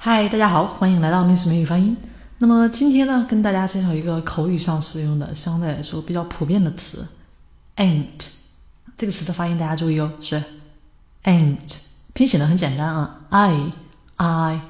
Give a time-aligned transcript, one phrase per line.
[0.00, 1.96] 嗨，大家好，欢迎来到 Miss 美语发音。
[2.38, 7.04] 那么今天呢，跟大家介绍一个口语上使用的相对来说比较普遍的词
[7.74, 8.04] ，ain't。
[8.96, 10.40] 这个词的发音大家注意哦，是
[11.24, 11.56] ain't。
[12.12, 13.72] 拼写的很简单啊，i
[14.18, 14.60] i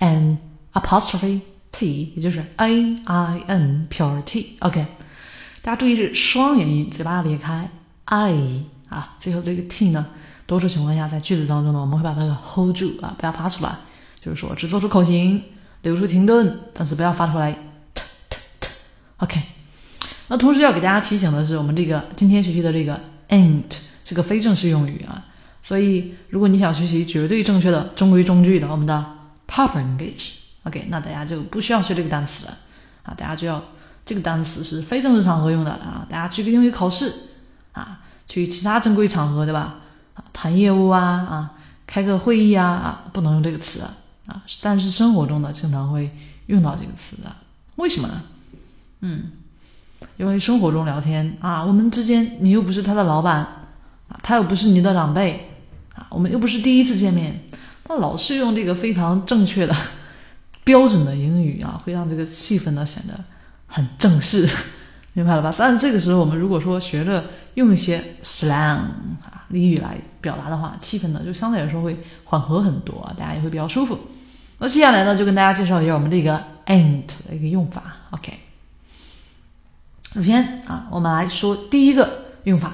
[0.00, 0.36] n
[0.74, 1.40] apostrophe
[1.72, 4.86] t，也就是 a i n purt ok
[5.62, 7.70] 大家注意是双元音，嘴巴要裂开
[8.04, 10.04] ，i 啊，最后这个 t 呢，
[10.44, 13.74] 多数情况下在句子当中呢，我们会把它 hold 住啊，不要发出来。
[14.26, 15.40] 就是说，只做出口型，
[15.82, 17.52] 留出停顿，但是不要发出来。
[17.94, 18.68] t t t
[19.18, 19.40] OK。
[20.26, 23.62] 那同时要给大家提醒的是，我们这个今天学习的这个 ain't
[24.04, 25.24] 是个非正式用语啊，
[25.62, 29.04] 所以如果你想学习绝对正确的中规中矩的我们的
[29.48, 32.58] proper English，OK，那大家就不需要学这个单词了
[33.04, 33.62] 啊，大家就要
[34.04, 37.12] 这个单词是非正式场合用的啊，大家去英语考试
[37.70, 39.76] 啊，去其他正规场合对吧？
[40.14, 41.52] 啊，谈业务啊啊，
[41.86, 43.94] 开个会议啊啊，不能用这个词啊。
[44.26, 46.10] 啊，但是生活中呢，经常会
[46.46, 47.34] 用到这个词的，
[47.76, 48.22] 为什么呢？
[49.00, 49.30] 嗯，
[50.16, 53.36] 因为生活中聊天啊，我们之间你又不是他的老板
[54.08, 55.48] 啊，他又不是你的长辈
[55.94, 57.44] 啊，我们又不是第一次见面，
[57.88, 59.76] 那老是用这个非常正确的
[60.64, 63.14] 标准的英语啊，会让这个气氛呢显得
[63.66, 64.48] 很正式，
[65.12, 65.54] 明白了吧？
[65.56, 73.96] 但是这个时候我们如果说学着用一些 slang 啊俚语来表达的话，气氛呢就相对来说会缓和很多，大家也会比较舒服。
[74.58, 77.82] 那接下来呢，就跟大家介绍一下我们这个 ain't 的一个用法。
[78.10, 78.32] OK，
[80.14, 82.72] 首先啊，我们来说第一个用法，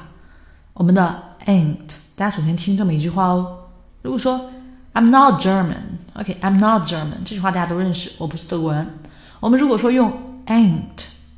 [0.74, 1.76] 我们的 ain't。
[2.14, 3.58] 大家首先听这么一句话哦。
[4.02, 4.52] 如果说
[4.94, 8.86] I'm not German，OK，I'm not German，这句话大家都认识，我不是德国人。
[9.40, 10.12] 我们如果说用
[10.46, 10.78] ain't，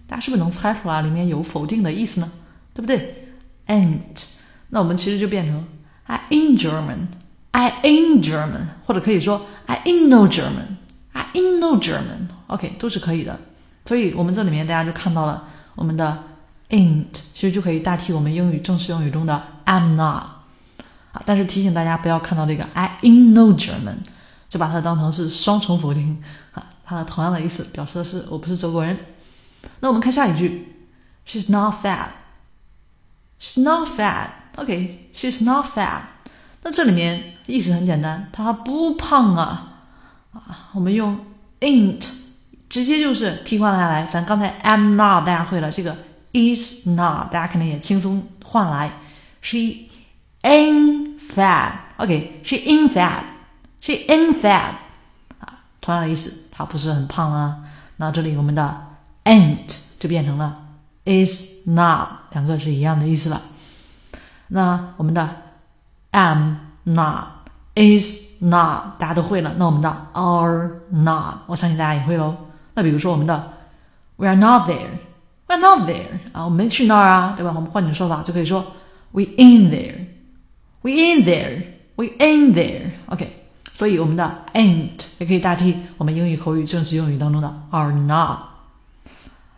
[0.07, 2.31] 大家是不是能猜出来里面有否定的意思呢？
[2.75, 3.29] 对不对
[3.69, 4.25] ？ain't，
[4.69, 5.67] 那我们其实就变成
[6.07, 7.07] I'm in German
[7.55, 9.47] German，I in German，或者可以说。
[9.67, 10.77] I ain't no German.
[11.13, 12.29] I ain't no German.
[12.49, 13.39] OK，都是可以的。
[13.87, 16.23] 所以，我们这里面大家就看到了我们的
[16.69, 20.25] ain't，其实就可以代替我们英语正式用语中的 I'm not。
[21.13, 23.99] 啊，但是提醒大家不要看到这个 I ain't no German，
[24.51, 26.23] 就把它当成是双重否定
[26.53, 28.99] 啊，它的同样的意思，表示的是我不是中国人。
[29.81, 30.75] 那我们看下一句
[31.27, 32.09] ，She's not fat.
[33.41, 34.29] She's not fat.
[34.57, 36.03] OK，She's not fat.
[36.67, 39.83] 那这里面意思很简单，她不胖啊
[40.33, 40.71] 啊！
[40.73, 41.19] 我们用
[41.61, 42.09] ain't
[42.71, 44.07] 直接就是替换下来。
[44.11, 45.95] 咱刚才 am not 大家会了，这个
[46.33, 48.91] is not 大家肯定也轻松换来。
[49.43, 49.91] She
[50.41, 51.73] in fat.
[51.99, 53.25] OK，she ain't fat.
[53.83, 54.77] She in fat.
[55.41, 57.59] 啊，同样的意思，她不是很胖啊。
[57.99, 58.87] 那这里我们的
[59.25, 60.63] ain't 就变成了
[61.05, 63.43] is not，两个是一样的意思了。
[64.49, 65.44] 那我们的。
[66.15, 67.27] Am not
[67.75, 69.53] is not，大家都会了。
[69.59, 72.37] 那我们的 are not，我相信大家也会喽。
[72.75, 73.53] 那比如说我们的
[74.17, 77.53] we are not there，we are not there 啊，我们没去那儿啊，对吧？
[77.55, 78.65] 我们换种说法就可以说
[79.11, 82.91] we in there，we in there，we in there。
[83.07, 88.39] OK，所以我们的 ain't 也可以代替我们英语口语正式用语当中的 are not。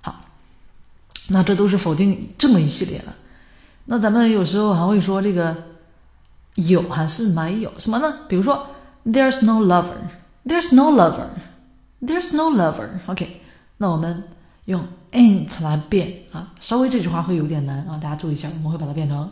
[0.00, 0.14] 好，
[1.28, 3.14] 那这都是否定这么一系列了。
[3.84, 5.75] 那咱们有时候还会说这个。
[6.56, 8.12] 有还是没有什么呢？
[8.28, 8.66] 比如说
[9.06, 12.88] ，There's no lover，There's no lover，There's no lover。
[13.06, 13.40] OK，
[13.76, 14.24] 那我们
[14.64, 19.30] 用 ain't 来变啊，稍微这句话会有点难啊，大家注意一下，我们会把它变成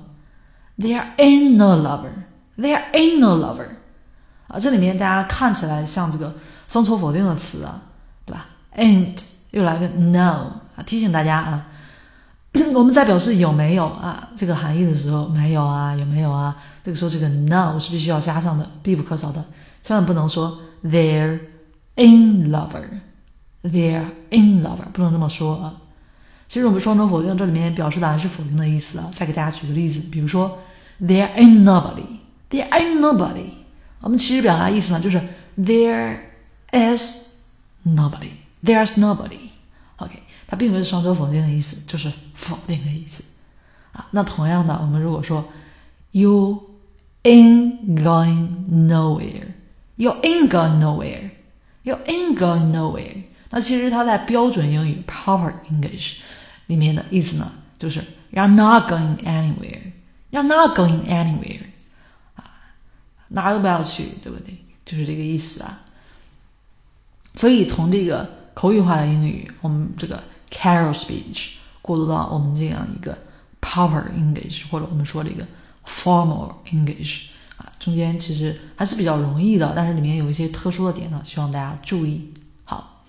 [0.78, 3.68] There ain't no lover，There ain't no lover。
[4.46, 6.34] 啊，这里面大家看起来像这个
[6.68, 7.80] 双重否定的词啊，
[8.26, 8.46] 对吧
[8.76, 11.66] ？ain't 又来个 no 啊，提醒大家啊，
[12.74, 16.54] 我们在表示有没有啊这个含义的时候，没有啊，有没有啊？
[16.84, 19.42] 这个时候，这个 now 是必须要加上的，必不可少的，
[19.82, 21.40] 千万不能说 there
[21.96, 25.80] in lover，there in lover，不能这么说啊。
[26.46, 29.10] 其实我们双重否定这里面表示的还是否定的意思啊。
[29.14, 30.58] 再给大家举个例子，比如说
[31.00, 33.48] there ain't nobody，there ain't nobody，
[34.00, 35.18] 我们其实表达意思呢就是
[35.56, 36.18] there
[36.70, 37.40] is
[37.86, 39.38] nobody，there's nobody。
[39.96, 43.24] OK，它并不是双重否定的意思，就是否定的意思
[43.92, 44.06] 啊。
[44.10, 45.48] 那同样的，我们如果说
[46.10, 46.62] you
[47.23, 49.53] ain't going nowhere.
[49.95, 51.31] You ain't going nowhere.
[51.83, 53.23] You ain't going nowhere.
[53.49, 56.21] 那其实它在标准英语 proper English
[56.67, 58.01] 里面的意思呢，就是
[58.31, 59.91] You're not going anywhere.
[60.31, 61.61] You're not going anywhere.
[62.35, 62.43] 啊，
[63.29, 64.57] 哪儿都不要去，对不对？
[64.85, 65.79] 就是这个意思啊。
[67.35, 73.17] 所以从这个口语化的英语，我们这个 carol speech 过渡到我们这样一个
[73.59, 75.45] proper English，或者我们说这个
[75.86, 82.32] Formal English 啊，中间其实还是比较容易的，但是里面有一些特殊的点呢，希望大家注意。
[82.64, 83.02] 好，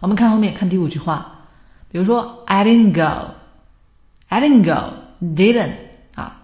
[0.00, 1.46] 我们看后面看第五句话，
[1.90, 5.74] 比如说 I didn't go，I didn't go，didn't
[6.14, 6.42] 啊，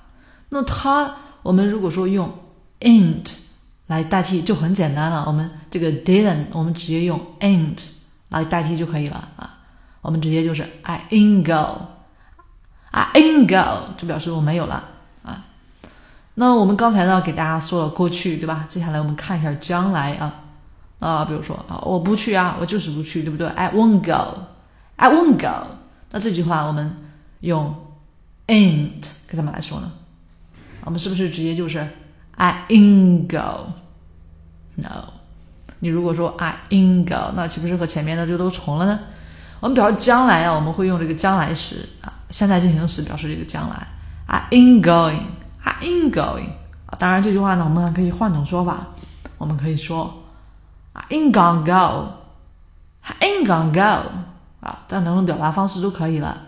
[0.51, 2.31] 那它我们如果说用
[2.81, 3.33] ain't
[3.87, 7.79] 来代替就很简单了，我们这个 didn't 我们直接用 ain't
[8.29, 9.59] 来代替就可以了啊，
[10.03, 14.96] 我们直接就是 I ain't go，I ain't go 就表示我没有了。
[16.39, 18.67] 那我们刚才呢，给大家说了过去，对吧？
[18.69, 20.35] 接下来我们看一下将来啊
[21.01, 25.67] 啊，比如说啊，我不去啊，我就是不去，对不对？I won't go，I won't go。
[26.11, 26.95] 那这句话我们
[27.41, 27.75] 用
[28.49, 29.91] ain't 该怎么来说呢？
[30.85, 31.89] 我们是不是直接就是
[32.37, 35.15] I ain't go？No，
[35.79, 38.99] 你如果说 I ain't go，那岂不是和前面的就都重了呢？
[39.61, 43.87] 我们表示将来啊，我们会用这个将来时啊，现在进行时表示这个将来
[44.27, 45.21] ，I ain't going。
[45.67, 46.51] I ain't going
[46.87, 48.87] 啊，当然这句话呢，我们还可以换种说法，
[49.37, 50.23] 我们可以说
[50.93, 54.09] I ain't gonna go，I ain't gonna go
[54.61, 56.41] 啊，这样两种表达方式都可以了。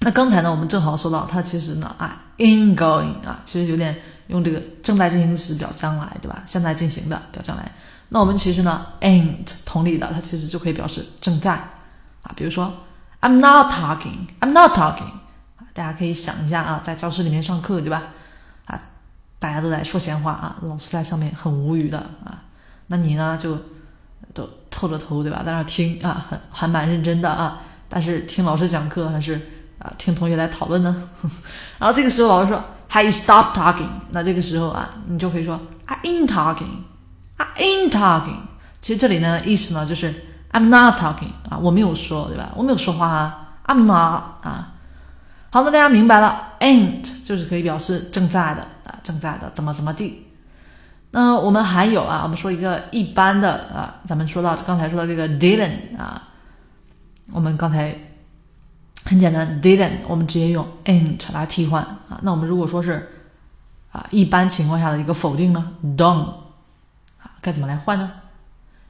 [0.00, 3.96] 那刚才呢，我们正好说到，它其实呢，I ain't going 啊，其实有点
[4.26, 6.42] 用这个正在进行时表将来，对吧？
[6.44, 7.72] 现在进行的表将来。
[8.10, 12.70] 那我们其实呢，ain't 同理的，它其实就可以表示正在啊，比如说
[13.22, 15.21] I'm not talking，I'm not talking。
[15.72, 18.02] 大家可以想一下啊，在教室里面上课，对吧？
[18.66, 18.80] 啊，
[19.38, 22.42] 大家都在说闲话啊，老师在上面很无语的啊。
[22.88, 23.56] 那你呢，就
[24.34, 25.42] 都透着头，对吧？
[25.44, 27.60] 在那听啊，很还蛮认真的啊。
[27.88, 29.34] 但是听老师讲课还是
[29.78, 31.08] 啊，听同学在讨论呢。
[31.78, 33.88] 然后这个时候老师说，Hey, stop talking。
[34.10, 36.84] 那这个时候啊，你就可以说，I ain't talking,
[37.36, 38.36] I ain't talking。
[38.80, 40.12] 其实这里呢，意思呢就是
[40.52, 42.50] I'm not talking 啊，我没有说，对吧？
[42.56, 44.68] 我没有说话啊，I'm not 啊。
[45.54, 50.26] 好，那大家明白了，ain't 就是可以表示正在的啊，正在的怎么怎么地。
[51.10, 56.30] 那我们还有啊，我们说一个一般的啊，咱们说到刚才说的这个 didn't 啊，
[57.34, 57.94] 我们刚才
[59.04, 62.18] 很简单，didn't 我们直接用 ain't 来替换啊。
[62.22, 63.10] 那我们如果说是
[63.90, 66.28] 啊一般情况下的一个否定呢，don't
[67.20, 68.10] 啊，该怎么来换呢？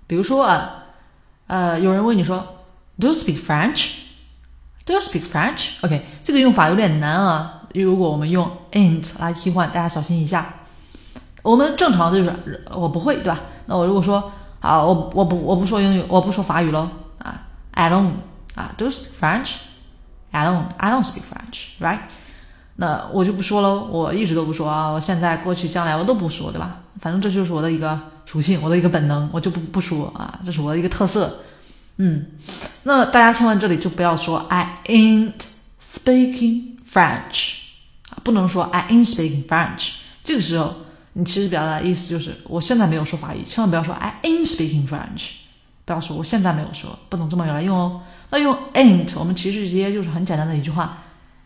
[0.06, 0.84] 比如说啊，
[1.48, 2.38] 呃，有人问你说
[3.00, 4.01] ，Do you speak French？
[4.84, 5.76] Do you speak French?
[5.82, 7.62] OK，这个用法有点难啊。
[7.74, 10.46] 如果我们用 ain't 来替换，大家小心一下。
[11.42, 13.40] 我们正常的就是我不会，对吧？
[13.66, 14.30] 那我如果说
[14.60, 16.88] 好，我我不我不说英语，我不说法语喽
[17.18, 18.10] 啊，I don't
[18.54, 19.54] 啊，Do you speak French?
[20.30, 21.98] I don't I don't speak French, right?
[22.76, 26.76] 那我就不说喽，我一直都不说啊，我现在、过去、将来我都不说，对吧？
[27.00, 31.38] 反正这就是我的一个属性，我的一个本能，我就不不说啊，这是我的一个特色。
[32.04, 32.26] 嗯，
[32.82, 35.34] 那大家听完这里就不要说 I ain't
[35.80, 37.60] speaking French
[38.08, 39.98] 啊，不能说 I ain't speaking French。
[40.24, 40.74] 这个时候
[41.12, 45.30] 你其实表达的意思就是我现在没有说法语，千万不要说 I ain't speaking French，
[45.84, 48.00] 不要说我现在没有说，不能这么用来用哦。
[48.30, 51.04] 那用 ain't，我们其实直接就是很简单的一句话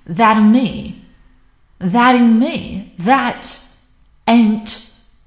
[0.09, 3.45] ，That me，That in me，That
[4.25, 4.75] ain't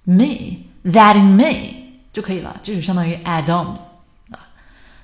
[0.05, 3.77] me，That in me 就可以了，就是相当于 I don't。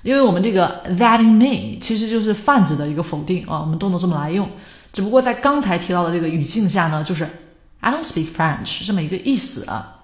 [0.06, 4.48] 因为我们这个 that in me 其实就是泛指的一个否定啊，我们都能这么来用。
[4.92, 7.28] 只不过在刚才提到的这个语境下呢，就是
[7.80, 9.96] I don't speak French 这么一个意思啊。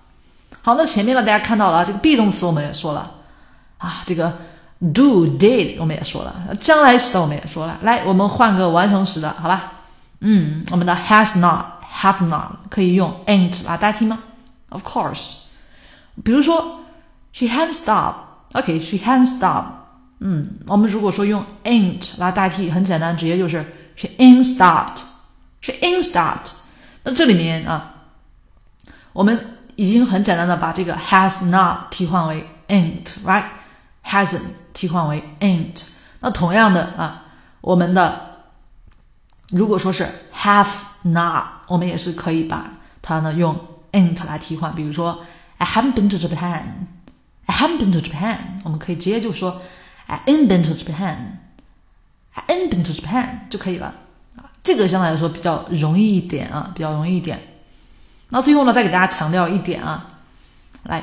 [0.61, 3.13] 好，那前面呢大家看到了啊这个 be 动词我们也说了
[3.79, 4.39] 啊，这个
[4.93, 7.79] do did 我们也说了，将来时的我们也说了。
[7.83, 9.73] 来，我们换个完成时的，好吧？
[10.19, 14.19] 嗯，我们的 has not have not 可以用 ain't 来代替吗
[14.71, 15.35] ？Of course。
[16.25, 16.81] 比如说
[17.33, 19.82] she hasn't stopped，OK，she hasn't stopped。
[20.25, 23.65] 嗯，我们如果说用 ain't 来代替，很简单，直接就是
[23.97, 26.53] she in stopped，she in stopped。
[27.03, 27.93] 那这里面啊，
[29.13, 35.83] 我们已经很简单的把这个 has not 替换为 ain't，right？hasn't 替换为 ain't。
[36.21, 37.25] 那同样的啊，
[37.61, 38.45] 我们的
[39.49, 40.69] 如果说是 have
[41.03, 42.71] not，我们也是可以把
[43.03, 43.59] 它呢用
[43.91, 44.73] ain't 来替换。
[44.73, 45.25] 比如说
[45.59, 49.61] I haven't been to Japan，I haven't been to Japan，我们可以直接就说。
[50.07, 51.39] I ain't been to Japan.
[52.35, 53.95] I ain't been to Japan 就可以了
[54.37, 57.39] 啊，这个相对来说比较容易一点啊，比较容易一点。
[58.31, 60.09] 那最后呢，再给大家强调一点啊，
[60.85, 61.03] 来，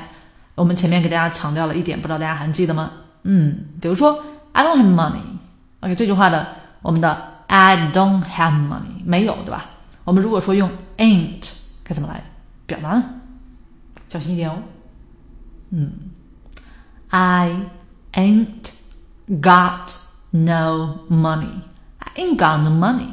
[0.56, 2.90] 我们前面给大家强调了一点，不知道大家还记得吗？
[3.22, 9.70] 嗯，比如说 I don't have money，OK，这句话的我们的 I don't have money 没有，对吧？
[10.02, 11.48] 我们如果说用 ain't
[11.84, 12.24] 该怎么来
[12.66, 13.04] 表达呢？
[14.08, 14.56] 小心一点哦。
[15.70, 15.92] 嗯
[17.10, 17.54] ，I
[18.14, 18.79] ain't。
[19.41, 19.91] got
[20.31, 21.61] no money.
[21.99, 23.09] I ain't got no money.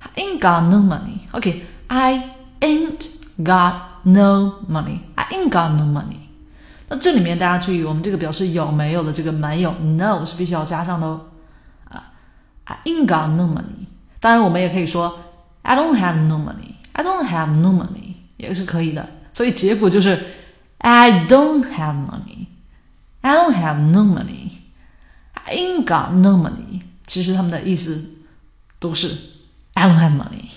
[0.00, 1.26] I ain't got no money.
[1.32, 5.00] Okay, I ain't got no money.
[5.16, 6.16] I ain't got no money.
[6.88, 11.26] 那这里面大家注意，我们这个表示有没有的这个没有 no 是必须要加上的哦。
[11.88, 12.12] 啊，
[12.64, 13.86] I ain't got no money。
[14.20, 15.18] 当然，我们也可以说
[15.62, 16.74] I don't have no money.
[16.92, 19.08] I don't have no money 也是可以的。
[19.32, 20.18] 所以结果就是
[20.78, 22.46] I don't have money.
[23.20, 24.53] I don't have no money.
[25.45, 26.81] I ain't got no money。
[27.07, 28.03] 其实他们的意思
[28.79, 29.15] 都是
[29.75, 30.49] I don't have money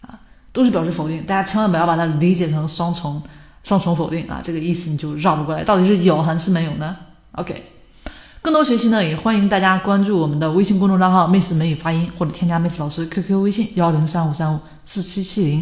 [0.00, 0.18] 啊，
[0.50, 1.24] 都是表示否定。
[1.26, 3.22] 大家千万不要把它理解成双重
[3.62, 5.62] 双重否定啊，这个意思你就绕不过来。
[5.62, 6.96] 到底是有还是没有呢
[7.32, 7.64] ？OK，
[8.40, 15.52] 更多学习呢，也欢迎大家关注我们的微信公众账号 “Miss 美语发音”，或者添加 Miss 老师 QQ 微信幺零三五三五四七七零。